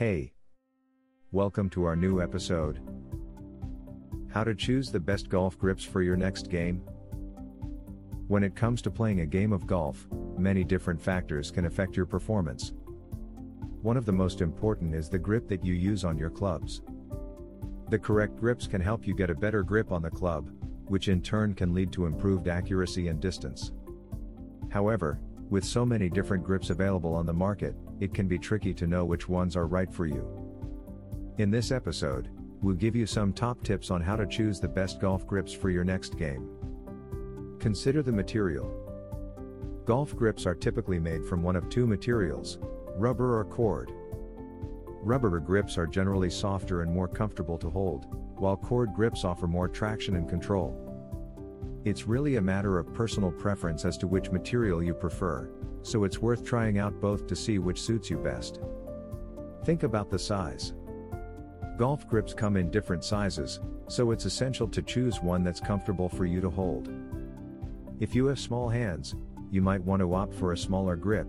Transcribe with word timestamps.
Hey! 0.00 0.32
Welcome 1.30 1.68
to 1.72 1.84
our 1.84 1.94
new 1.94 2.22
episode. 2.22 2.80
How 4.30 4.44
to 4.44 4.54
choose 4.54 4.90
the 4.90 4.98
best 4.98 5.28
golf 5.28 5.58
grips 5.58 5.84
for 5.84 6.00
your 6.00 6.16
next 6.16 6.48
game? 6.48 6.78
When 8.26 8.42
it 8.42 8.56
comes 8.56 8.80
to 8.80 8.90
playing 8.90 9.20
a 9.20 9.26
game 9.26 9.52
of 9.52 9.66
golf, 9.66 10.08
many 10.38 10.64
different 10.64 11.02
factors 11.02 11.50
can 11.50 11.66
affect 11.66 11.98
your 11.98 12.06
performance. 12.06 12.72
One 13.82 13.98
of 13.98 14.06
the 14.06 14.12
most 14.12 14.40
important 14.40 14.94
is 14.94 15.10
the 15.10 15.18
grip 15.18 15.46
that 15.48 15.62
you 15.62 15.74
use 15.74 16.02
on 16.02 16.16
your 16.16 16.30
clubs. 16.30 16.80
The 17.90 17.98
correct 17.98 18.38
grips 18.38 18.66
can 18.66 18.80
help 18.80 19.06
you 19.06 19.14
get 19.14 19.28
a 19.28 19.34
better 19.34 19.62
grip 19.62 19.92
on 19.92 20.00
the 20.00 20.08
club, 20.08 20.48
which 20.86 21.08
in 21.08 21.20
turn 21.20 21.52
can 21.52 21.74
lead 21.74 21.92
to 21.92 22.06
improved 22.06 22.48
accuracy 22.48 23.08
and 23.08 23.20
distance. 23.20 23.72
However, 24.70 25.20
with 25.50 25.64
so 25.64 25.84
many 25.84 26.08
different 26.08 26.44
grips 26.44 26.70
available 26.70 27.12
on 27.14 27.26
the 27.26 27.32
market, 27.32 27.74
it 27.98 28.14
can 28.14 28.28
be 28.28 28.38
tricky 28.38 28.72
to 28.72 28.86
know 28.86 29.04
which 29.04 29.28
ones 29.28 29.56
are 29.56 29.66
right 29.66 29.92
for 29.92 30.06
you. 30.06 30.24
In 31.38 31.50
this 31.50 31.72
episode, 31.72 32.28
we'll 32.62 32.76
give 32.76 32.94
you 32.94 33.04
some 33.04 33.32
top 33.32 33.62
tips 33.64 33.90
on 33.90 34.00
how 34.00 34.14
to 34.14 34.26
choose 34.26 34.60
the 34.60 34.68
best 34.68 35.00
golf 35.00 35.26
grips 35.26 35.52
for 35.52 35.68
your 35.68 35.84
next 35.84 36.16
game. 36.16 36.48
Consider 37.58 38.02
the 38.02 38.12
material. 38.12 38.72
Golf 39.84 40.14
grips 40.14 40.46
are 40.46 40.54
typically 40.54 41.00
made 41.00 41.26
from 41.26 41.42
one 41.42 41.56
of 41.56 41.68
two 41.68 41.86
materials 41.86 42.58
rubber 42.96 43.38
or 43.38 43.44
cord. 43.44 43.92
Rubber 45.02 45.40
grips 45.40 45.78
are 45.78 45.86
generally 45.86 46.28
softer 46.28 46.82
and 46.82 46.92
more 46.92 47.08
comfortable 47.08 47.56
to 47.58 47.70
hold, 47.70 48.06
while 48.36 48.56
cord 48.56 48.92
grips 48.94 49.24
offer 49.24 49.46
more 49.46 49.68
traction 49.68 50.16
and 50.16 50.28
control. 50.28 50.89
It's 51.82 52.06
really 52.06 52.36
a 52.36 52.42
matter 52.42 52.78
of 52.78 52.92
personal 52.92 53.32
preference 53.32 53.86
as 53.86 53.96
to 53.98 54.06
which 54.06 54.30
material 54.30 54.82
you 54.82 54.92
prefer, 54.92 55.48
so 55.82 56.04
it's 56.04 56.18
worth 56.18 56.44
trying 56.44 56.78
out 56.78 57.00
both 57.00 57.26
to 57.26 57.34
see 57.34 57.58
which 57.58 57.80
suits 57.80 58.10
you 58.10 58.18
best. 58.18 58.60
Think 59.64 59.82
about 59.82 60.10
the 60.10 60.18
size. 60.18 60.74
Golf 61.78 62.06
grips 62.06 62.34
come 62.34 62.58
in 62.58 62.70
different 62.70 63.02
sizes, 63.02 63.60
so 63.88 64.10
it's 64.10 64.26
essential 64.26 64.68
to 64.68 64.82
choose 64.82 65.22
one 65.22 65.42
that's 65.42 65.58
comfortable 65.58 66.10
for 66.10 66.26
you 66.26 66.42
to 66.42 66.50
hold. 66.50 66.92
If 67.98 68.14
you 68.14 68.26
have 68.26 68.38
small 68.38 68.68
hands, 68.68 69.14
you 69.50 69.62
might 69.62 69.82
want 69.82 70.00
to 70.00 70.14
opt 70.14 70.34
for 70.34 70.52
a 70.52 70.58
smaller 70.58 70.96
grip, 70.96 71.28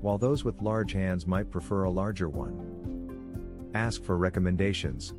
while 0.00 0.18
those 0.18 0.42
with 0.42 0.60
large 0.62 0.92
hands 0.92 1.28
might 1.28 1.48
prefer 1.48 1.84
a 1.84 1.90
larger 1.90 2.28
one. 2.28 3.70
Ask 3.74 4.02
for 4.02 4.16
recommendations. 4.16 5.14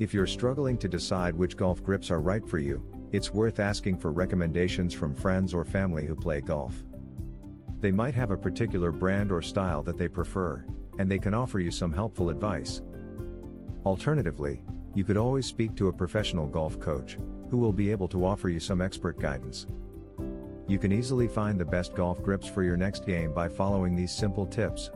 If 0.00 0.12
you're 0.12 0.26
struggling 0.26 0.76
to 0.78 0.88
decide 0.88 1.36
which 1.36 1.56
golf 1.56 1.84
grips 1.84 2.10
are 2.10 2.20
right 2.20 2.46
for 2.46 2.58
you, 2.58 2.82
it's 3.12 3.32
worth 3.32 3.60
asking 3.60 3.98
for 3.98 4.12
recommendations 4.12 4.92
from 4.92 5.14
friends 5.14 5.54
or 5.54 5.64
family 5.64 6.06
who 6.06 6.16
play 6.16 6.40
golf. 6.40 6.74
They 7.80 7.92
might 7.92 8.14
have 8.14 8.30
a 8.30 8.36
particular 8.36 8.90
brand 8.90 9.30
or 9.30 9.42
style 9.42 9.82
that 9.84 9.98
they 9.98 10.08
prefer, 10.08 10.64
and 10.98 11.10
they 11.10 11.18
can 11.18 11.34
offer 11.34 11.60
you 11.60 11.70
some 11.70 11.92
helpful 11.92 12.30
advice. 12.30 12.82
Alternatively, 13.84 14.62
you 14.94 15.04
could 15.04 15.16
always 15.16 15.46
speak 15.46 15.76
to 15.76 15.88
a 15.88 15.92
professional 15.92 16.46
golf 16.46 16.80
coach, 16.80 17.18
who 17.50 17.58
will 17.58 17.72
be 17.72 17.90
able 17.90 18.08
to 18.08 18.24
offer 18.24 18.48
you 18.48 18.58
some 18.58 18.80
expert 18.80 19.20
guidance. 19.20 19.66
You 20.66 20.78
can 20.78 20.90
easily 20.90 21.28
find 21.28 21.60
the 21.60 21.64
best 21.64 21.94
golf 21.94 22.22
grips 22.22 22.48
for 22.48 22.64
your 22.64 22.76
next 22.76 23.06
game 23.06 23.32
by 23.32 23.48
following 23.48 23.94
these 23.94 24.10
simple 24.10 24.46
tips. 24.46 24.90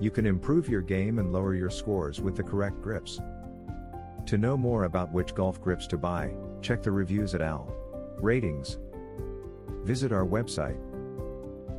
You 0.00 0.10
can 0.10 0.26
improve 0.26 0.68
your 0.68 0.80
game 0.80 1.18
and 1.18 1.32
lower 1.32 1.54
your 1.54 1.70
scores 1.70 2.20
with 2.20 2.36
the 2.36 2.42
correct 2.42 2.82
grips. 2.82 3.20
To 4.26 4.38
know 4.38 4.56
more 4.56 4.84
about 4.84 5.12
which 5.12 5.34
golf 5.34 5.60
grips 5.60 5.86
to 5.86 5.96
buy, 5.96 6.32
check 6.66 6.82
the 6.82 6.90
reviews 6.90 7.32
at 7.32 7.40
OWL 7.40 7.72
Ratings. 8.20 8.78
Visit 9.84 10.10
our 10.10 10.26
website 10.26 10.80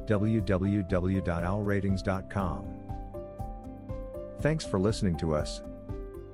www.owlratings.com. 0.05 2.65
Thanks 4.39 4.65
for 4.65 4.79
listening 4.79 5.17
to 5.17 5.35
us. 5.35 5.61